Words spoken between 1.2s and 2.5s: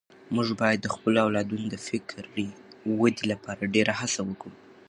اولادونو د فکري